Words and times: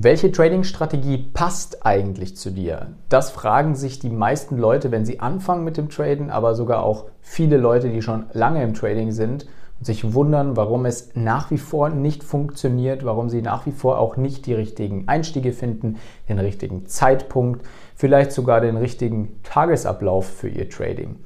Welche 0.00 0.30
Trading-Strategie 0.30 1.18
passt 1.34 1.84
eigentlich 1.84 2.36
zu 2.36 2.52
dir? 2.52 2.92
Das 3.08 3.32
fragen 3.32 3.74
sich 3.74 3.98
die 3.98 4.10
meisten 4.10 4.56
Leute, 4.56 4.92
wenn 4.92 5.04
sie 5.04 5.18
anfangen 5.18 5.64
mit 5.64 5.76
dem 5.76 5.88
Traden, 5.88 6.30
aber 6.30 6.54
sogar 6.54 6.84
auch 6.84 7.06
viele 7.20 7.56
Leute, 7.56 7.88
die 7.88 8.00
schon 8.00 8.26
lange 8.32 8.62
im 8.62 8.74
Trading 8.74 9.10
sind 9.10 9.48
und 9.76 9.86
sich 9.86 10.14
wundern, 10.14 10.56
warum 10.56 10.86
es 10.86 11.16
nach 11.16 11.50
wie 11.50 11.58
vor 11.58 11.88
nicht 11.88 12.22
funktioniert, 12.22 13.04
warum 13.04 13.28
sie 13.28 13.42
nach 13.42 13.66
wie 13.66 13.72
vor 13.72 13.98
auch 13.98 14.16
nicht 14.16 14.46
die 14.46 14.54
richtigen 14.54 15.08
Einstiege 15.08 15.52
finden, 15.52 15.96
den 16.28 16.38
richtigen 16.38 16.86
Zeitpunkt, 16.86 17.66
vielleicht 17.96 18.30
sogar 18.30 18.60
den 18.60 18.76
richtigen 18.76 19.40
Tagesablauf 19.42 20.28
für 20.28 20.48
ihr 20.48 20.70
Trading. 20.70 21.16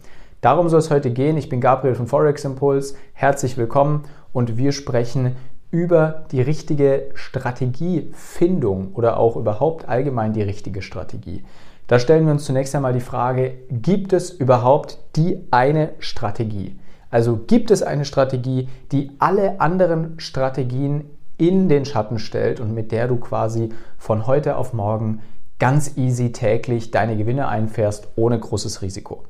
Darum 0.41 0.71
soll 0.71 0.79
es 0.79 0.91
heute 0.91 1.11
gehen. 1.11 1.37
Ich 1.37 1.51
bin 1.51 1.61
Gabriel 1.61 1.95
von 1.95 2.07
Forex 2.07 2.47
Impulse. 2.47 2.95
Herzlich 3.13 3.59
willkommen 3.59 4.05
und 4.33 4.57
wir 4.57 4.73
sprechen 4.73 5.37
über 5.73 6.27
die 6.31 6.43
richtige 6.43 7.11
Strategiefindung 7.15 8.93
oder 8.93 9.17
auch 9.17 9.37
überhaupt 9.37 9.89
allgemein 9.89 10.35
die 10.35 10.43
richtige 10.43 10.83
Strategie. 10.83 11.43
Da 11.89 11.99
stellen 11.99 12.27
wir 12.27 12.33
uns 12.33 12.45
zunächst 12.45 12.75
einmal 12.77 12.93
die 12.93 13.01
Frage, 13.01 13.55
gibt 13.71 14.13
es 14.13 14.31
überhaupt 14.31 14.99
die 15.17 15.49
eine 15.51 15.95
Strategie? 15.99 16.79
Also 17.11 17.41
gibt 17.47 17.71
es 17.71 17.83
eine 17.83 18.05
Strategie, 18.05 18.69
die 18.93 19.13
alle 19.19 19.61
anderen 19.61 20.21
Strategien 20.21 21.11
in 21.39 21.69
den 21.69 21.85
Schatten 21.85 22.19
stellt 22.19 22.61
und 22.61 22.75
mit 22.75 22.93
der 22.93 23.09
du 23.09 23.17
quasi 23.17 23.71
von 23.99 24.27
heute 24.27 24.57
auf 24.57 24.75
morgen 24.75 25.21
ganz 25.59 25.97
easy 25.97 26.33
täglich 26.33 26.91
deine 26.91 27.17
Gewinne 27.17 27.49
einfährst 27.49 28.09
ohne 28.17 28.39
großes 28.39 28.83
Risiko? 28.83 29.25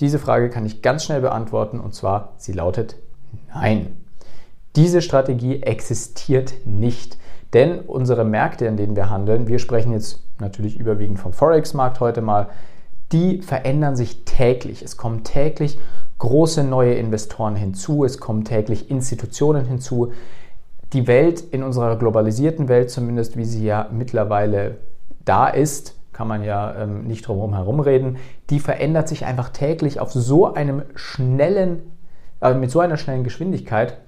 Diese 0.00 0.18
Frage 0.18 0.50
kann 0.50 0.66
ich 0.66 0.82
ganz 0.82 1.04
schnell 1.04 1.20
beantworten 1.20 1.78
und 1.78 1.94
zwar, 1.94 2.32
sie 2.38 2.52
lautet 2.52 2.96
Nein. 3.52 4.03
Diese 4.76 5.02
Strategie 5.02 5.62
existiert 5.62 6.54
nicht. 6.64 7.18
Denn 7.52 7.80
unsere 7.80 8.24
Märkte, 8.24 8.66
in 8.66 8.76
denen 8.76 8.96
wir 8.96 9.10
handeln, 9.10 9.46
wir 9.46 9.60
sprechen 9.60 9.92
jetzt 9.92 10.20
natürlich 10.40 10.78
überwiegend 10.78 11.20
vom 11.20 11.32
Forex-Markt 11.32 12.00
heute 12.00 12.20
mal, 12.20 12.48
die 13.12 13.42
verändern 13.42 13.94
sich 13.94 14.24
täglich. 14.24 14.82
Es 14.82 14.96
kommen 14.96 15.22
täglich 15.22 15.78
große 16.18 16.64
neue 16.64 16.94
Investoren 16.94 17.54
hinzu, 17.54 18.04
es 18.04 18.18
kommen 18.18 18.44
täglich 18.44 18.90
Institutionen 18.90 19.66
hinzu. 19.66 20.12
Die 20.92 21.06
Welt 21.06 21.40
in 21.40 21.62
unserer 21.62 21.96
globalisierten 21.96 22.68
Welt, 22.68 22.90
zumindest 22.90 23.36
wie 23.36 23.44
sie 23.44 23.64
ja 23.64 23.88
mittlerweile 23.92 24.78
da 25.24 25.48
ist, 25.48 25.96
kann 26.12 26.28
man 26.28 26.42
ja 26.44 26.74
ähm, 26.76 27.04
nicht 27.04 27.26
drum 27.26 27.54
herum 27.54 27.80
reden, 27.80 28.16
die 28.50 28.60
verändert 28.60 29.08
sich 29.08 29.26
einfach 29.26 29.50
täglich 29.50 30.00
auf 30.00 30.12
so 30.12 30.54
einem 30.54 30.82
schnellen, 30.94 31.82
äh, 32.40 32.54
mit 32.54 32.70
so 32.70 32.80
einer 32.80 32.96
schnellen 32.96 33.24
Geschwindigkeit, 33.24 33.98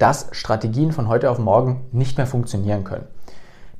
dass 0.00 0.28
Strategien 0.32 0.92
von 0.92 1.08
heute 1.08 1.30
auf 1.30 1.38
morgen 1.38 1.82
nicht 1.92 2.16
mehr 2.16 2.26
funktionieren 2.26 2.84
können. 2.84 3.04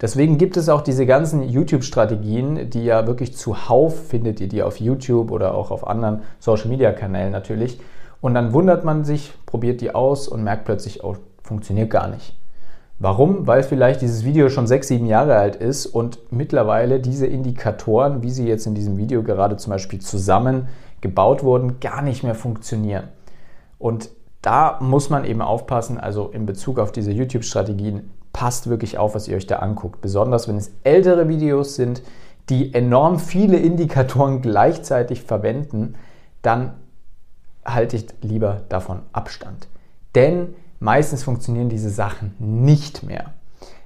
Deswegen 0.00 0.38
gibt 0.38 0.56
es 0.56 0.68
auch 0.68 0.82
diese 0.82 1.06
ganzen 1.06 1.42
YouTube-Strategien, 1.42 2.70
die 2.70 2.84
ja 2.84 3.06
wirklich 3.06 3.36
zuhauf 3.36 4.08
findet 4.08 4.40
ihr 4.40 4.48
die 4.48 4.62
auf 4.62 4.80
YouTube 4.80 5.30
oder 5.30 5.54
auch 5.54 5.70
auf 5.70 5.86
anderen 5.86 6.22
Social-Media-Kanälen 6.38 7.32
natürlich. 7.32 7.80
Und 8.20 8.34
dann 8.34 8.52
wundert 8.52 8.84
man 8.84 9.04
sich, 9.04 9.32
probiert 9.46 9.80
die 9.80 9.94
aus 9.94 10.28
und 10.28 10.44
merkt 10.44 10.66
plötzlich, 10.66 11.02
oh, 11.02 11.16
funktioniert 11.42 11.90
gar 11.90 12.08
nicht. 12.08 12.38
Warum? 12.98 13.46
Weil 13.46 13.62
vielleicht 13.62 14.02
dieses 14.02 14.24
Video 14.24 14.50
schon 14.50 14.66
sechs, 14.66 14.88
sieben 14.88 15.06
Jahre 15.06 15.36
alt 15.36 15.56
ist 15.56 15.86
und 15.86 16.18
mittlerweile 16.30 17.00
diese 17.00 17.26
Indikatoren, 17.26 18.22
wie 18.22 18.30
sie 18.30 18.46
jetzt 18.46 18.66
in 18.66 18.74
diesem 18.74 18.98
Video 18.98 19.22
gerade 19.22 19.56
zum 19.56 19.70
Beispiel 19.70 20.00
zusammen 20.00 20.68
gebaut 21.00 21.42
wurden, 21.42 21.80
gar 21.80 22.02
nicht 22.02 22.22
mehr 22.22 22.34
funktionieren. 22.34 23.04
Und 23.78 24.10
da 24.42 24.78
muss 24.80 25.10
man 25.10 25.24
eben 25.24 25.42
aufpassen, 25.42 25.98
also 25.98 26.28
in 26.28 26.46
Bezug 26.46 26.78
auf 26.78 26.92
diese 26.92 27.10
YouTube-Strategien, 27.10 28.10
passt 28.32 28.68
wirklich 28.68 28.96
auf, 28.96 29.14
was 29.14 29.28
ihr 29.28 29.36
euch 29.36 29.46
da 29.46 29.56
anguckt. 29.56 30.00
Besonders 30.00 30.48
wenn 30.48 30.56
es 30.56 30.72
ältere 30.84 31.28
Videos 31.28 31.74
sind, 31.74 32.02
die 32.48 32.74
enorm 32.74 33.18
viele 33.18 33.58
Indikatoren 33.58 34.40
gleichzeitig 34.40 35.22
verwenden, 35.22 35.94
dann 36.42 36.74
halte 37.64 37.96
ich 37.96 38.06
lieber 38.22 38.62
davon 38.68 39.00
Abstand. 39.12 39.68
Denn 40.14 40.54
meistens 40.78 41.22
funktionieren 41.22 41.68
diese 41.68 41.90
Sachen 41.90 42.34
nicht 42.38 43.02
mehr. 43.02 43.32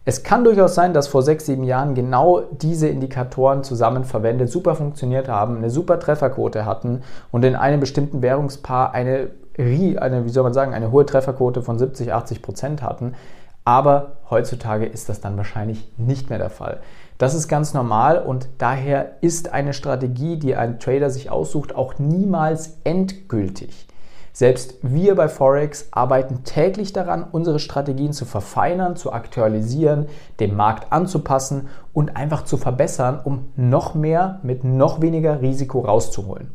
Es 0.06 0.22
kann 0.22 0.44
durchaus 0.44 0.74
sein, 0.74 0.92
dass 0.92 1.08
vor 1.08 1.22
sechs, 1.22 1.46
sieben 1.46 1.64
Jahren 1.64 1.94
genau 1.94 2.42
diese 2.52 2.88
Indikatoren 2.88 3.64
zusammen 3.64 4.04
verwendet 4.04 4.50
super 4.50 4.74
funktioniert 4.74 5.28
haben, 5.28 5.56
eine 5.56 5.70
super 5.70 5.98
Trefferquote 5.98 6.66
hatten 6.66 7.02
und 7.32 7.44
in 7.44 7.56
einem 7.56 7.80
bestimmten 7.80 8.20
Währungspaar 8.20 8.92
eine 8.92 9.30
eine, 9.58 10.24
wie 10.24 10.30
soll 10.30 10.42
man 10.42 10.54
sagen, 10.54 10.74
eine 10.74 10.90
hohe 10.90 11.06
Trefferquote 11.06 11.62
von 11.62 11.78
70, 11.78 12.12
80 12.12 12.42
Prozent 12.42 12.82
hatten. 12.82 13.14
Aber 13.64 14.18
heutzutage 14.28 14.84
ist 14.84 15.08
das 15.08 15.20
dann 15.20 15.36
wahrscheinlich 15.36 15.90
nicht 15.96 16.28
mehr 16.28 16.38
der 16.38 16.50
Fall. 16.50 16.80
Das 17.16 17.34
ist 17.34 17.48
ganz 17.48 17.72
normal 17.72 18.18
und 18.18 18.48
daher 18.58 19.22
ist 19.22 19.52
eine 19.52 19.72
Strategie, 19.72 20.36
die 20.36 20.56
ein 20.56 20.80
Trader 20.80 21.10
sich 21.10 21.30
aussucht, 21.30 21.74
auch 21.74 21.98
niemals 21.98 22.78
endgültig. 22.84 23.86
Selbst 24.32 24.74
wir 24.82 25.14
bei 25.14 25.28
Forex 25.28 25.88
arbeiten 25.92 26.42
täglich 26.42 26.92
daran, 26.92 27.24
unsere 27.30 27.60
Strategien 27.60 28.12
zu 28.12 28.24
verfeinern, 28.24 28.96
zu 28.96 29.12
aktualisieren, 29.12 30.06
dem 30.40 30.56
Markt 30.56 30.92
anzupassen 30.92 31.68
und 31.92 32.16
einfach 32.16 32.42
zu 32.42 32.56
verbessern, 32.56 33.20
um 33.22 33.52
noch 33.54 33.94
mehr 33.94 34.40
mit 34.42 34.64
noch 34.64 35.00
weniger 35.00 35.40
Risiko 35.40 35.82
rauszuholen. 35.82 36.50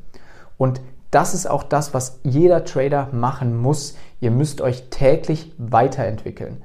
Und 0.58 0.82
das 1.12 1.34
ist 1.34 1.50
auch 1.50 1.64
das, 1.64 1.94
was 1.94 2.20
jeder 2.24 2.66
Trader 2.66 3.09
machen 3.12 3.58
muss. 3.58 3.96
Ihr 4.20 4.31
müsst 4.31 4.62
euch 4.62 4.90
täglich 4.90 5.53
weiterentwickeln. 5.58 6.62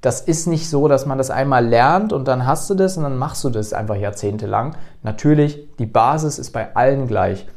Das 0.00 0.20
ist 0.20 0.46
nicht 0.46 0.70
so, 0.70 0.86
dass 0.86 1.06
man 1.06 1.18
das 1.18 1.30
einmal 1.30 1.66
lernt 1.66 2.12
und 2.12 2.28
dann 2.28 2.46
hast 2.46 2.70
du 2.70 2.74
das 2.74 2.96
und 2.96 3.02
dann 3.02 3.18
machst 3.18 3.42
du 3.42 3.50
das 3.50 3.72
einfach 3.72 3.96
jahrzehntelang. 3.96 4.76
Natürlich, 5.02 5.66
die 5.78 5.86
Basis 5.86 6.38
ist 6.38 6.52
bei 6.52 6.76
allen 6.76 7.08
gleich. 7.08 7.48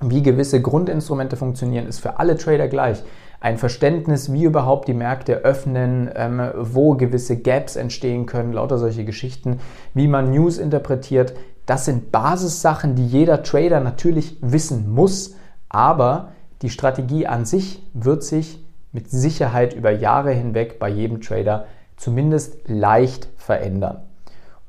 Wie 0.00 0.22
gewisse 0.22 0.60
Grundinstrumente 0.60 1.36
funktionieren, 1.36 1.86
ist 1.86 2.00
für 2.00 2.18
alle 2.18 2.36
Trader 2.36 2.66
gleich. 2.66 3.04
Ein 3.40 3.58
Verständnis, 3.58 4.32
wie 4.32 4.42
überhaupt 4.42 4.88
die 4.88 4.94
Märkte 4.94 5.34
öffnen, 5.44 6.10
ähm, 6.16 6.50
wo 6.56 6.94
gewisse 6.94 7.36
Gaps 7.36 7.76
entstehen 7.76 8.26
können, 8.26 8.52
lauter 8.52 8.78
solche 8.78 9.04
Geschichten, 9.04 9.60
wie 9.94 10.08
man 10.08 10.32
News 10.32 10.58
interpretiert, 10.58 11.34
das 11.66 11.84
sind 11.84 12.10
Basissachen, 12.10 12.96
die 12.96 13.06
jeder 13.06 13.44
Trader 13.44 13.78
natürlich 13.78 14.38
wissen 14.40 14.92
muss 14.92 15.36
aber 15.68 16.32
die 16.62 16.70
Strategie 16.70 17.26
an 17.26 17.44
sich 17.44 17.82
wird 17.92 18.22
sich 18.22 18.60
mit 18.92 19.10
Sicherheit 19.10 19.74
über 19.74 19.90
Jahre 19.90 20.32
hinweg 20.32 20.78
bei 20.78 20.88
jedem 20.88 21.20
Trader 21.20 21.66
zumindest 21.96 22.68
leicht 22.68 23.28
verändern. 23.36 24.02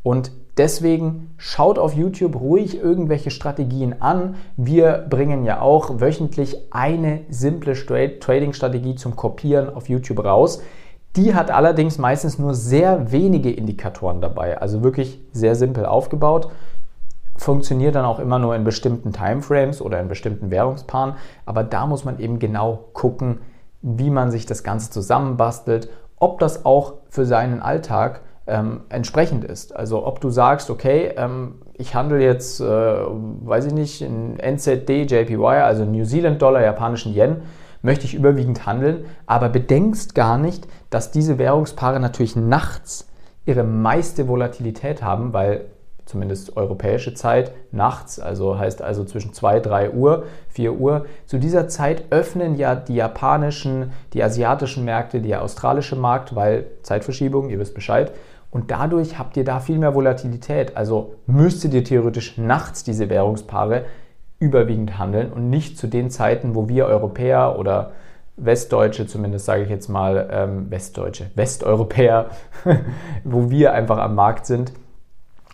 Und 0.03 0.31
deswegen 0.57 1.31
schaut 1.37 1.79
auf 1.79 1.93
YouTube 1.93 2.39
ruhig 2.39 2.77
irgendwelche 2.81 3.31
Strategien 3.31 4.01
an. 4.01 4.35
Wir 4.57 5.05
bringen 5.09 5.45
ja 5.45 5.61
auch 5.61 5.99
wöchentlich 5.99 6.57
eine 6.71 7.21
simple 7.29 7.73
Trading-Strategie 8.19 8.95
zum 8.95 9.15
Kopieren 9.15 9.73
auf 9.73 9.89
YouTube 9.89 10.23
raus. 10.23 10.61
Die 11.15 11.33
hat 11.33 11.49
allerdings 11.49 11.97
meistens 11.97 12.37
nur 12.37 12.53
sehr 12.53 13.11
wenige 13.11 13.51
Indikatoren 13.51 14.21
dabei, 14.21 14.59
also 14.59 14.83
wirklich 14.83 15.19
sehr 15.31 15.55
simpel 15.55 15.85
aufgebaut 15.85 16.49
funktioniert 17.39 17.95
dann 17.95 18.05
auch 18.05 18.19
immer 18.19 18.37
nur 18.37 18.55
in 18.55 18.63
bestimmten 18.63 19.13
Timeframes 19.13 19.81
oder 19.81 19.99
in 19.99 20.09
bestimmten 20.09 20.51
Währungspaaren. 20.51 21.15
Aber 21.45 21.63
da 21.63 21.87
muss 21.87 22.03
man 22.03 22.19
eben 22.19 22.37
genau 22.37 22.89
gucken, 22.93 23.39
wie 23.81 24.09
man 24.09 24.29
sich 24.29 24.45
das 24.45 24.63
Ganze 24.63 24.91
zusammenbastelt, 24.91 25.89
ob 26.17 26.39
das 26.39 26.65
auch 26.65 26.95
für 27.09 27.25
seinen 27.25 27.61
Alltag 27.61 28.21
ähm, 28.45 28.81
entsprechend 28.89 29.45
ist. 29.45 29.73
Also 29.73 30.05
ob 30.05 30.19
du 30.19 30.29
sagst, 30.29 30.69
okay, 30.69 31.13
ähm, 31.15 31.55
ich 31.75 31.95
handle 31.95 32.21
jetzt, 32.21 32.59
äh, 32.59 32.65
weiß 32.65 33.65
ich 33.67 33.73
nicht, 33.73 34.01
in 34.01 34.37
NZD, 34.37 35.09
JPY, 35.09 35.45
also 35.45 35.85
New 35.85 36.03
Zealand 36.03 36.41
Dollar, 36.41 36.61
japanischen 36.61 37.13
Yen, 37.13 37.37
möchte 37.81 38.03
ich 38.03 38.15
überwiegend 38.15 38.65
handeln, 38.65 39.05
aber 39.25 39.47
bedenkst 39.47 40.13
gar 40.13 40.37
nicht, 40.37 40.67
dass 40.89 41.11
diese 41.11 41.37
Währungspaare 41.37 42.01
natürlich 42.01 42.35
nachts 42.35 43.07
ihre 43.45 43.63
meiste 43.63 44.27
Volatilität 44.27 45.01
haben, 45.01 45.31
weil 45.31 45.65
zumindest 46.09 46.57
europäische 46.57 47.13
Zeit, 47.13 47.51
nachts, 47.71 48.19
also 48.19 48.57
heißt 48.57 48.81
also 48.81 49.03
zwischen 49.05 49.31
2, 49.31 49.59
3 49.59 49.91
Uhr, 49.91 50.23
4 50.49 50.73
Uhr. 50.73 51.05
Zu 51.27 51.37
dieser 51.37 51.67
Zeit 51.67 52.05
öffnen 52.09 52.55
ja 52.55 52.73
die 52.73 52.95
japanischen, 52.95 53.91
die 54.13 54.23
asiatischen 54.23 54.85
Märkte, 54.85 55.21
der 55.21 55.43
australische 55.43 55.95
Markt, 55.95 56.35
weil 56.35 56.65
Zeitverschiebung, 56.81 57.49
ihr 57.51 57.59
wisst 57.59 57.75
Bescheid. 57.75 58.11
Und 58.49 58.71
dadurch 58.71 59.19
habt 59.19 59.37
ihr 59.37 59.43
da 59.43 59.59
viel 59.59 59.77
mehr 59.77 59.93
Volatilität. 59.93 60.75
Also 60.75 61.13
müsstet 61.27 61.75
ihr 61.75 61.83
theoretisch 61.83 62.39
nachts 62.39 62.83
diese 62.83 63.07
Währungspaare 63.07 63.85
überwiegend 64.39 64.97
handeln 64.97 65.31
und 65.31 65.51
nicht 65.51 65.77
zu 65.77 65.85
den 65.85 66.09
Zeiten, 66.09 66.55
wo 66.55 66.67
wir 66.67 66.87
Europäer 66.87 67.59
oder 67.59 67.91
Westdeutsche, 68.35 69.05
zumindest 69.05 69.45
sage 69.45 69.61
ich 69.61 69.69
jetzt 69.69 69.89
mal 69.89 70.27
ähm, 70.31 70.71
Westdeutsche, 70.71 71.29
Westeuropäer, 71.35 72.31
wo 73.23 73.51
wir 73.51 73.73
einfach 73.73 73.99
am 73.99 74.15
Markt 74.15 74.47
sind, 74.47 74.71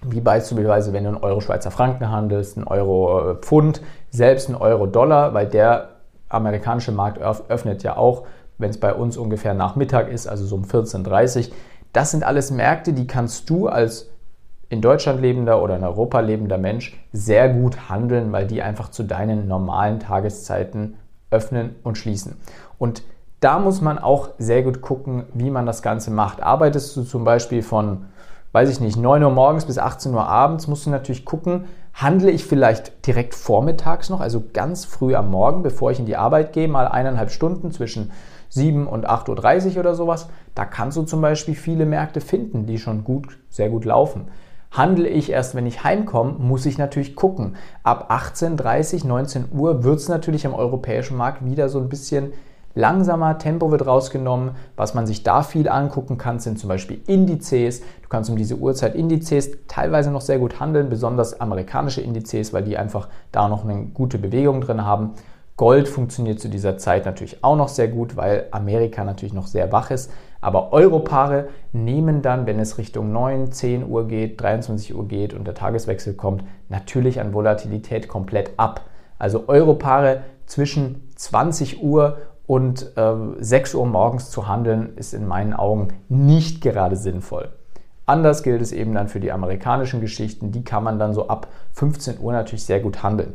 wie 0.04 0.22
beispielsweise, 0.22 0.94
wenn 0.94 1.04
du 1.04 1.10
einen 1.10 1.24
Euro 1.24 1.42
Schweizer 1.42 1.72
Franken 1.72 2.10
handelst, 2.12 2.58
einen 2.58 2.68
Euro 2.68 3.32
äh, 3.32 3.36
Pfund, 3.36 3.82
selbst 4.10 4.50
einen 4.50 4.58
Euro 4.58 4.86
Dollar, 4.86 5.34
weil 5.34 5.48
der 5.48 5.90
amerikanische 6.30 6.92
Markt 6.92 7.20
öffnet 7.20 7.84
ja 7.84 7.98
auch, 7.98 8.24
wenn 8.58 8.70
es 8.70 8.80
bei 8.80 8.94
uns 8.94 9.18
ungefähr 9.18 9.54
nach 9.54 9.76
Mittag 9.76 10.10
ist, 10.10 10.28
also 10.28 10.46
so 10.46 10.56
um 10.56 10.64
14.30 10.64 11.50
Uhr, 11.50 11.56
das 11.94 12.12
sind 12.12 12.24
alles 12.24 12.52
Märkte, 12.52 12.94
die 12.94 13.08
kannst 13.08 13.50
du 13.50 13.68
als 13.68 14.10
in 14.70 14.82
Deutschland 14.82 15.22
lebender 15.22 15.62
oder 15.62 15.76
in 15.76 15.84
Europa 15.84 16.20
lebender 16.20 16.58
Mensch 16.58 17.00
sehr 17.14 17.50
gut 17.50 17.90
handeln, 17.90 18.32
weil 18.32 18.48
die 18.48 18.62
einfach 18.62 18.90
zu 18.90 19.04
deinen 19.04 19.48
normalen 19.48 20.00
Tageszeiten 20.00 20.98
öffnen 21.30 21.76
und 21.84 21.98
schließen. 21.98 22.36
Und 22.78 23.04
da 23.40 23.60
muss 23.60 23.82
man 23.82 24.00
auch 24.00 24.30
sehr 24.40 24.64
gut 24.64 24.82
gucken, 24.82 25.26
wie 25.34 25.52
man 25.52 25.66
das 25.66 25.82
Ganze 25.82 26.10
macht. 26.10 26.42
Arbeitest 26.42 26.96
du 26.98 27.04
zum 27.04 27.24
Beispiel 27.24 27.62
von, 27.62 28.06
weiß 28.56 28.70
ich 28.70 28.80
nicht, 28.80 28.96
9 28.96 29.22
Uhr 29.22 29.32
morgens 29.32 29.66
bis 29.66 29.78
18 29.78 30.14
Uhr 30.14 30.26
abends, 30.26 30.70
musst 30.70 30.86
du 30.86 30.90
natürlich 30.90 31.26
gucken, 31.26 31.66
handle 31.94 32.32
ich 32.32 32.46
vielleicht 32.46 33.06
direkt 33.06 33.36
vormittags 33.36 34.10
noch, 34.10 34.22
also 34.22 34.46
ganz 34.54 34.86
früh 34.86 35.14
am 35.14 35.30
Morgen, 35.30 35.62
bevor 35.62 35.92
ich 35.92 36.00
in 36.00 36.06
die 36.06 36.16
Arbeit 36.16 36.54
gehe, 36.54 36.70
mal 36.70 36.88
eineinhalb 36.88 37.32
Stunden 37.32 37.72
zwischen 37.72 38.14
7 38.48 38.88
und 38.88 39.10
8.30 39.10 39.74
Uhr 39.74 39.82
oder 39.82 39.94
sowas. 39.94 40.30
Da 40.56 40.64
kannst 40.64 40.96
du 40.96 41.04
zum 41.04 41.20
Beispiel 41.20 41.54
viele 41.54 41.86
Märkte 41.86 42.22
finden, 42.22 42.66
die 42.66 42.78
schon 42.78 43.04
gut, 43.04 43.38
sehr 43.50 43.68
gut 43.68 43.84
laufen. 43.84 44.30
Handle 44.72 45.10
ich 45.10 45.30
erst, 45.32 45.54
wenn 45.54 45.66
ich 45.66 45.84
heimkomme, 45.84 46.36
muss 46.40 46.66
ich 46.66 46.78
natürlich 46.78 47.18
gucken. 47.18 47.58
Ab 47.84 48.10
18.30, 48.10 49.06
19 49.06 49.46
Uhr 49.52 49.84
wird 49.84 50.00
es 50.00 50.08
natürlich 50.08 50.48
am 50.48 50.54
europäischen 50.54 51.18
Markt 51.18 51.44
wieder 51.44 51.68
so 51.68 51.80
ein 51.80 51.90
bisschen 51.90 52.32
langsamer, 52.76 53.38
Tempo 53.40 53.72
wird 53.72 53.88
rausgenommen. 53.88 54.52
Was 54.76 54.94
man 54.94 55.08
sich 55.08 55.24
da 55.24 55.42
viel 55.42 55.68
angucken 55.68 56.18
kann, 56.18 56.40
sind 56.40 56.60
zum 56.60 56.68
Beispiel 56.68 57.02
Indizes. 57.08 57.82
Du 58.02 58.10
kannst 58.10 58.30
um 58.30 58.36
diese 58.36 58.58
Uhrzeit 58.58 58.94
Indizes 58.96 59.52
teilweise 59.68 60.12
noch 60.12 60.22
sehr 60.22 60.38
gut 60.38 60.60
handeln, 60.60 60.90
besonders 60.90 61.40
amerikanische 61.42 62.02
Indizes, 62.02 62.54
weil 62.54 62.64
die 62.64 62.78
einfach 62.78 63.08
da 63.32 63.48
noch 63.48 63.64
eine 63.64 63.86
gute 63.86 64.20
Bewegung 64.20 64.62
drin 64.62 64.86
haben. 64.86 65.14
Gold 65.58 65.88
funktioniert 65.88 66.42
zu 66.42 66.50
dieser 66.50 66.78
Zeit 66.78 67.06
natürlich 67.06 67.42
auch 67.42 67.56
noch 67.56 67.70
sehr 67.70 67.88
gut, 67.88 68.18
weil 68.18 68.48
Amerika 68.52 69.06
natürlich 69.06 69.34
noch 69.34 69.48
sehr 69.48 69.72
wach 69.72 69.90
ist. 69.90 70.12
Aber 70.42 70.74
Europaare 70.74 71.48
nehmen 71.72 72.22
dann, 72.22 72.46
wenn 72.46 72.60
es 72.60 72.78
Richtung 72.78 73.14
9, 73.14 73.54
10 73.54 73.90
Uhr 73.90 74.08
geht, 74.08 74.42
23 74.42 74.94
Uhr 74.94 75.08
geht 75.08 75.34
und 75.34 75.48
der 75.48 75.56
Tageswechsel 75.56 76.14
kommt, 76.14 76.44
natürlich 76.68 77.22
an 77.22 77.34
Volatilität 77.34 78.10
komplett 78.10 78.52
ab. 78.58 78.82
Also 79.18 79.46
Europaare 79.48 80.24
zwischen 80.46 81.10
20 81.16 81.82
Uhr 81.82 82.18
und 82.48 82.92
äh, 82.96 83.14
6 83.40 83.76
Uhr 83.76 83.86
morgens 83.86 84.30
zu 84.30 84.48
handeln, 84.48 84.94
ist 84.96 85.14
in 85.14 85.28
meinen 85.28 85.54
Augen 85.54 85.90
nicht 86.10 86.62
gerade 86.62 86.96
sinnvoll. 86.96 87.50
Anders 88.06 88.44
gilt 88.44 88.62
es 88.62 88.72
eben 88.72 88.94
dann 88.94 89.08
für 89.08 89.20
die 89.20 89.32
amerikanischen 89.32 90.00
Geschichten, 90.00 90.52
die 90.52 90.64
kann 90.64 90.84
man 90.84 91.00
dann 91.00 91.14
so 91.14 91.28
ab 91.28 91.48
15 91.74 92.20
Uhr 92.20 92.34
natürlich 92.34 92.64
sehr 92.64 92.80
gut 92.80 93.02
handeln. 93.02 93.34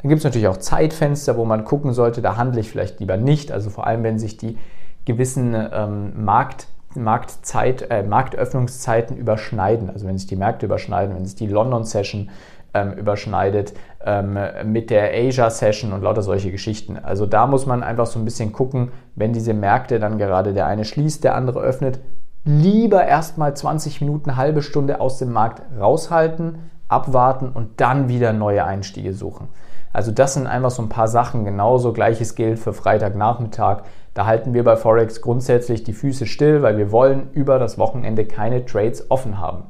Dann 0.00 0.08
gibt 0.08 0.20
es 0.20 0.24
natürlich 0.24 0.48
auch 0.48 0.56
Zeitfenster, 0.56 1.36
wo 1.36 1.44
man 1.44 1.64
gucken 1.64 1.92
sollte, 1.92 2.22
da 2.22 2.36
handle 2.36 2.60
ich 2.60 2.70
vielleicht 2.70 3.00
lieber 3.00 3.16
nicht. 3.16 3.52
Also 3.52 3.70
vor 3.70 3.86
allem, 3.86 4.02
wenn 4.04 4.18
sich 4.18 4.36
die 4.36 4.58
gewissen 5.04 5.54
ähm, 5.72 6.24
Markt, 6.24 6.68
Marktzeit, 6.94 7.90
äh, 7.90 8.02
Marktöffnungszeiten 8.02 9.16
überschneiden. 9.16 9.90
Also 9.90 10.06
wenn 10.06 10.18
sich 10.18 10.26
die 10.26 10.36
Märkte 10.36 10.66
überschneiden, 10.66 11.14
wenn 11.14 11.24
sich 11.24 11.36
die 11.36 11.46
London 11.46 11.84
Session 11.84 12.30
ähm, 12.74 12.92
überschneidet 12.92 13.74
ähm, 14.04 14.38
mit 14.64 14.90
der 14.90 15.12
Asia 15.12 15.50
Session 15.50 15.92
und 15.92 16.02
lauter 16.02 16.22
solche 16.22 16.50
Geschichten. 16.50 16.98
Also 16.98 17.26
da 17.26 17.46
muss 17.46 17.66
man 17.66 17.82
einfach 17.82 18.06
so 18.06 18.18
ein 18.18 18.24
bisschen 18.24 18.52
gucken, 18.52 18.92
wenn 19.14 19.32
diese 19.32 19.54
Märkte 19.54 19.98
dann 19.98 20.18
gerade 20.18 20.54
der 20.54 20.66
eine 20.66 20.84
schließt, 20.84 21.24
der 21.24 21.34
andere 21.34 21.60
öffnet, 21.60 22.00
lieber 22.44 23.04
erstmal 23.04 23.54
20 23.54 24.00
Minuten, 24.00 24.36
halbe 24.36 24.62
Stunde 24.62 25.00
aus 25.00 25.18
dem 25.18 25.32
Markt 25.32 25.62
raushalten, 25.78 26.70
abwarten 26.88 27.50
und 27.50 27.80
dann 27.80 28.08
wieder 28.08 28.32
neue 28.32 28.64
Einstiege 28.64 29.12
suchen. 29.12 29.48
Also 29.92 30.10
das 30.10 30.34
sind 30.34 30.46
einfach 30.46 30.70
so 30.70 30.82
ein 30.82 30.88
paar 30.88 31.08
Sachen. 31.08 31.44
Genauso 31.44 31.92
gleiches 31.92 32.34
gilt 32.34 32.58
für 32.58 32.72
Freitagnachmittag. 32.72 33.82
Da 34.14 34.26
halten 34.26 34.54
wir 34.54 34.64
bei 34.64 34.76
Forex 34.76 35.20
grundsätzlich 35.20 35.84
die 35.84 35.92
Füße 35.92 36.26
still, 36.26 36.62
weil 36.62 36.76
wir 36.78 36.90
wollen 36.92 37.30
über 37.32 37.58
das 37.58 37.78
Wochenende 37.78 38.24
keine 38.24 38.64
Trades 38.64 39.10
offen 39.10 39.38
haben. 39.38 39.64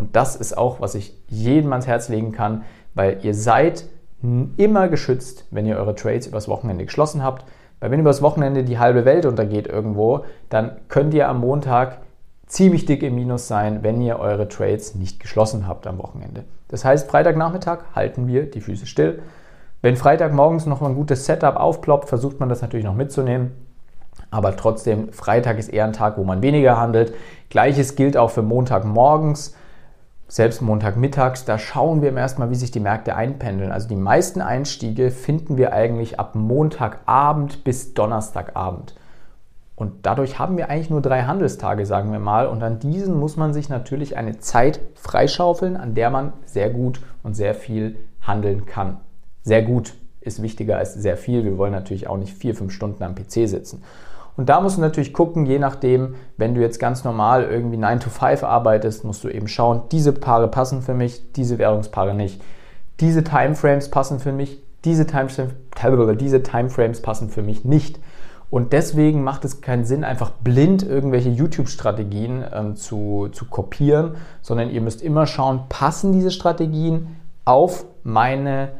Und 0.00 0.16
das 0.16 0.36
ist 0.36 0.56
auch, 0.56 0.80
was 0.80 0.94
ich 0.94 1.14
jedem 1.28 1.72
ans 1.72 1.86
Herz 1.86 2.08
legen 2.08 2.32
kann, 2.32 2.62
weil 2.94 3.18
ihr 3.22 3.34
seid 3.34 3.84
immer 4.56 4.88
geschützt, 4.88 5.46
wenn 5.50 5.66
ihr 5.66 5.76
eure 5.76 5.94
Trades 5.94 6.26
übers 6.26 6.48
Wochenende 6.48 6.84
geschlossen 6.84 7.22
habt. 7.22 7.44
Weil 7.80 7.90
wenn 7.90 8.00
übers 8.00 8.22
Wochenende 8.22 8.64
die 8.64 8.78
halbe 8.78 9.04
Welt 9.04 9.26
untergeht 9.26 9.66
irgendwo, 9.66 10.24
dann 10.48 10.72
könnt 10.88 11.14
ihr 11.14 11.28
am 11.28 11.40
Montag 11.40 11.98
ziemlich 12.46 12.84
dick 12.84 13.02
im 13.02 13.14
Minus 13.14 13.48
sein, 13.48 13.82
wenn 13.82 14.00
ihr 14.00 14.18
eure 14.18 14.48
Trades 14.48 14.94
nicht 14.94 15.20
geschlossen 15.20 15.66
habt 15.66 15.86
am 15.86 15.98
Wochenende. 15.98 16.44
Das 16.68 16.84
heißt, 16.84 17.10
Freitagnachmittag 17.10 17.78
halten 17.94 18.26
wir 18.26 18.50
die 18.50 18.60
Füße 18.60 18.86
still 18.86 19.20
wenn 19.82 19.96
Freitagmorgens 19.96 20.66
noch 20.66 20.82
ein 20.82 20.94
gutes 20.94 21.24
Setup 21.24 21.56
aufploppt, 21.56 22.08
versucht 22.08 22.38
man 22.38 22.48
das 22.48 22.60
natürlich 22.60 22.84
noch 22.84 22.94
mitzunehmen. 22.94 23.52
Aber 24.30 24.54
trotzdem, 24.56 25.12
Freitag 25.12 25.58
ist 25.58 25.68
eher 25.68 25.86
ein 25.86 25.92
Tag, 25.92 26.18
wo 26.18 26.24
man 26.24 26.42
weniger 26.42 26.76
handelt. 26.76 27.14
Gleiches 27.48 27.96
gilt 27.96 28.16
auch 28.16 28.30
für 28.30 28.42
Montagmorgens, 28.42 29.56
selbst 30.30 30.62
Montagmittags. 30.62 31.44
Da 31.44 31.58
schauen 31.58 32.00
wir 32.00 32.16
erstmal, 32.16 32.50
wie 32.50 32.54
sich 32.54 32.70
die 32.70 32.80
Märkte 32.80 33.16
einpendeln. 33.16 33.72
Also 33.72 33.88
die 33.88 33.96
meisten 33.96 34.40
Einstiege 34.40 35.10
finden 35.10 35.56
wir 35.56 35.72
eigentlich 35.72 36.18
ab 36.18 36.34
Montagabend 36.34 37.64
bis 37.64 37.92
Donnerstagabend. 37.92 38.94
Und 39.76 40.06
dadurch 40.06 40.38
haben 40.38 40.56
wir 40.56 40.70
eigentlich 40.70 40.90
nur 40.90 41.02
drei 41.02 41.22
Handelstage, 41.22 41.84
sagen 41.86 42.12
wir 42.12 42.18
mal. 42.18 42.46
Und 42.46 42.62
an 42.62 42.78
diesen 42.78 43.18
muss 43.18 43.36
man 43.36 43.52
sich 43.52 43.68
natürlich 43.68 44.16
eine 44.16 44.38
Zeit 44.38 44.80
freischaufeln, 44.94 45.76
an 45.76 45.94
der 45.94 46.10
man 46.10 46.32
sehr 46.44 46.70
gut 46.70 47.00
und 47.22 47.34
sehr 47.34 47.54
viel 47.54 47.96
handeln 48.20 48.66
kann 48.66 48.98
sehr 49.42 49.62
gut 49.62 49.94
ist 50.20 50.42
wichtiger 50.42 50.76
als 50.76 50.94
sehr 50.94 51.16
viel. 51.16 51.44
Wir 51.44 51.56
wollen 51.56 51.72
natürlich 51.72 52.06
auch 52.06 52.18
nicht 52.18 52.34
vier, 52.34 52.54
fünf 52.54 52.72
Stunden 52.72 53.02
am 53.02 53.14
PC 53.14 53.48
sitzen. 53.48 53.82
Und 54.40 54.48
da 54.48 54.62
musst 54.62 54.78
du 54.78 54.80
natürlich 54.80 55.12
gucken, 55.12 55.44
je 55.44 55.58
nachdem, 55.58 56.14
wenn 56.38 56.54
du 56.54 56.62
jetzt 56.62 56.80
ganz 56.80 57.04
normal 57.04 57.44
irgendwie 57.44 57.76
9 57.76 58.00
to 58.00 58.08
5 58.08 58.42
arbeitest, 58.42 59.04
musst 59.04 59.22
du 59.22 59.28
eben 59.28 59.48
schauen, 59.48 59.82
diese 59.92 60.14
Paare 60.14 60.48
passen 60.48 60.80
für 60.80 60.94
mich, 60.94 61.34
diese 61.34 61.58
Währungspaare 61.58 62.14
nicht. 62.14 62.40
Diese 63.00 63.22
Timeframes 63.22 63.90
passen 63.90 64.18
für 64.18 64.32
mich, 64.32 64.62
diese, 64.82 65.06
Timeframes, 65.06 65.52
diese 66.18 66.42
Timeframes 66.42 67.02
passen 67.02 67.28
für 67.28 67.42
mich 67.42 67.66
nicht. 67.66 68.00
Und 68.48 68.72
deswegen 68.72 69.22
macht 69.24 69.44
es 69.44 69.60
keinen 69.60 69.84
Sinn, 69.84 70.04
einfach 70.04 70.30
blind 70.30 70.84
irgendwelche 70.84 71.28
YouTube-Strategien 71.28 72.42
ähm, 72.50 72.76
zu, 72.76 73.28
zu 73.32 73.44
kopieren, 73.44 74.14
sondern 74.40 74.70
ihr 74.70 74.80
müsst 74.80 75.02
immer 75.02 75.26
schauen, 75.26 75.64
passen 75.68 76.14
diese 76.14 76.30
Strategien 76.30 77.08
auf 77.44 77.84
meine 78.04 78.70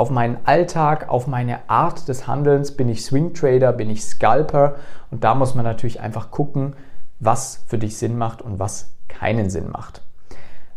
auf 0.00 0.08
meinen 0.08 0.38
Alltag, 0.44 1.10
auf 1.10 1.26
meine 1.26 1.58
Art 1.68 2.08
des 2.08 2.26
Handelns. 2.26 2.72
Bin 2.74 2.88
ich 2.88 3.04
Swing 3.04 3.34
Trader, 3.34 3.70
bin 3.74 3.90
ich 3.90 4.02
Scalper? 4.02 4.76
Und 5.10 5.24
da 5.24 5.34
muss 5.34 5.54
man 5.54 5.62
natürlich 5.62 6.00
einfach 6.00 6.30
gucken, 6.30 6.72
was 7.18 7.62
für 7.66 7.76
dich 7.76 7.98
Sinn 7.98 8.16
macht 8.16 8.40
und 8.40 8.58
was 8.58 8.94
keinen 9.08 9.50
Sinn 9.50 9.68
macht. 9.70 10.00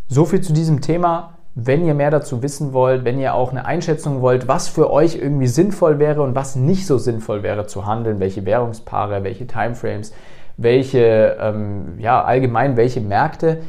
So 0.10 0.26
viel 0.26 0.42
zu 0.42 0.52
diesem 0.52 0.82
Thema. 0.82 1.36
Wenn 1.56 1.86
ihr 1.86 1.94
mehr 1.94 2.12
dazu 2.12 2.44
wissen 2.44 2.74
wollt, 2.74 3.06
wenn 3.06 3.18
ihr 3.18 3.34
auch 3.34 3.52
eine 3.52 3.66
Einschätzung 3.66 4.22
wollt, 4.22 4.50
was 4.50 4.68
für 4.68 4.92
euch 4.92 5.16
irgendwie 5.16 5.48
sinnvoll 5.48 6.00
wäre 6.00 6.22
und 6.22 6.36
was 6.36 6.58
nicht 6.58 6.86
so 6.86 6.98
sinnvoll 6.98 7.44
wäre 7.44 7.66
zu 7.66 7.86
handeln, 7.86 8.20
welche 8.20 8.46
Währungspaare, 8.46 9.24
welche 9.24 9.48
Timeframes, 9.48 10.14
welche, 10.58 11.38
ähm, 11.40 11.98
ja, 11.98 12.22
allgemein 12.22 12.76
welche 12.76 13.00
Märkte, 13.00 13.60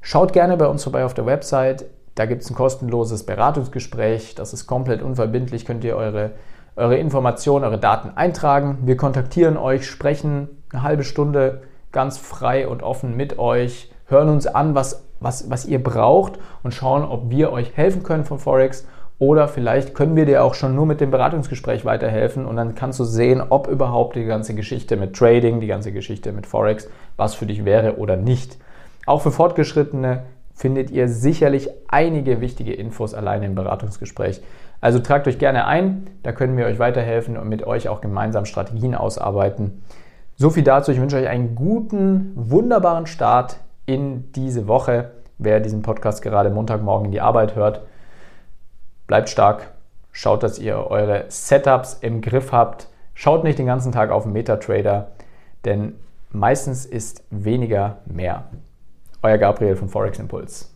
schaut 0.00 0.32
gerne 0.32 0.56
bei 0.56 0.68
uns 0.68 0.84
vorbei 0.84 1.04
auf 1.04 1.12
der 1.12 1.26
Website. 1.26 1.84
Da 2.14 2.26
gibt 2.26 2.42
es 2.42 2.50
ein 2.50 2.54
kostenloses 2.54 3.24
Beratungsgespräch, 3.24 4.34
das 4.34 4.52
ist 4.52 4.66
komplett 4.66 5.02
unverbindlich, 5.02 5.64
könnt 5.64 5.82
ihr 5.84 5.96
eure, 5.96 6.32
eure 6.76 6.96
Informationen, 6.96 7.64
eure 7.64 7.78
Daten 7.78 8.10
eintragen. 8.16 8.78
Wir 8.82 8.96
kontaktieren 8.96 9.56
euch, 9.56 9.86
sprechen 9.86 10.48
eine 10.72 10.82
halbe 10.82 11.04
Stunde 11.04 11.62
ganz 11.90 12.18
frei 12.18 12.68
und 12.68 12.82
offen 12.82 13.16
mit 13.16 13.38
euch, 13.38 13.90
hören 14.06 14.28
uns 14.28 14.46
an, 14.46 14.74
was, 14.74 15.04
was, 15.20 15.50
was 15.50 15.64
ihr 15.66 15.82
braucht 15.82 16.38
und 16.62 16.74
schauen, 16.74 17.04
ob 17.04 17.30
wir 17.30 17.52
euch 17.52 17.76
helfen 17.76 18.02
können 18.02 18.24
von 18.24 18.38
Forex 18.38 18.86
oder 19.18 19.46
vielleicht 19.46 19.94
können 19.94 20.16
wir 20.16 20.26
dir 20.26 20.42
auch 20.42 20.54
schon 20.54 20.74
nur 20.74 20.84
mit 20.84 21.00
dem 21.00 21.12
Beratungsgespräch 21.12 21.84
weiterhelfen 21.84 22.44
und 22.44 22.56
dann 22.56 22.74
kannst 22.74 22.98
du 22.98 23.04
sehen, 23.04 23.40
ob 23.40 23.68
überhaupt 23.68 24.16
die 24.16 24.24
ganze 24.24 24.54
Geschichte 24.54 24.96
mit 24.96 25.14
Trading, 25.14 25.60
die 25.60 25.68
ganze 25.68 25.92
Geschichte 25.92 26.32
mit 26.32 26.46
Forex, 26.46 26.88
was 27.16 27.34
für 27.34 27.46
dich 27.46 27.64
wäre 27.64 27.98
oder 27.98 28.16
nicht. 28.16 28.58
Auch 29.06 29.22
für 29.22 29.30
Fortgeschrittene 29.30 30.24
findet 30.54 30.90
ihr 30.90 31.08
sicherlich 31.08 31.70
einige 31.88 32.40
wichtige 32.40 32.72
Infos 32.72 33.14
alleine 33.14 33.46
im 33.46 33.54
Beratungsgespräch. 33.54 34.42
Also 34.80 34.98
tragt 34.98 35.28
euch 35.28 35.38
gerne 35.38 35.66
ein, 35.66 36.08
da 36.22 36.32
können 36.32 36.56
wir 36.56 36.66
euch 36.66 36.78
weiterhelfen 36.78 37.36
und 37.36 37.48
mit 37.48 37.64
euch 37.66 37.88
auch 37.88 38.00
gemeinsam 38.00 38.44
Strategien 38.44 38.94
ausarbeiten. 38.94 39.82
So 40.36 40.50
viel 40.50 40.64
dazu. 40.64 40.90
Ich 40.90 41.00
wünsche 41.00 41.16
euch 41.16 41.28
einen 41.28 41.54
guten, 41.54 42.32
wunderbaren 42.34 43.06
Start 43.06 43.58
in 43.86 44.32
diese 44.32 44.66
Woche. 44.66 45.12
Wer 45.38 45.60
diesen 45.60 45.82
Podcast 45.82 46.22
gerade 46.22 46.50
Montagmorgen 46.50 47.06
in 47.06 47.12
die 47.12 47.20
Arbeit 47.20 47.54
hört, 47.54 47.82
bleibt 49.06 49.28
stark. 49.28 49.70
Schaut, 50.10 50.42
dass 50.42 50.58
ihr 50.58 50.90
eure 50.90 51.26
Setups 51.28 51.94
im 52.00 52.20
Griff 52.20 52.52
habt. 52.52 52.88
Schaut 53.14 53.44
nicht 53.44 53.58
den 53.58 53.66
ganzen 53.66 53.92
Tag 53.92 54.10
auf 54.10 54.24
den 54.24 54.32
Metatrader, 54.32 55.12
denn 55.64 55.94
meistens 56.30 56.86
ist 56.86 57.24
weniger 57.30 57.98
mehr. 58.06 58.44
Euer 59.24 59.38
Gabriel 59.38 59.76
von 59.76 59.88
Forex 59.88 60.18
Impulse. 60.18 60.66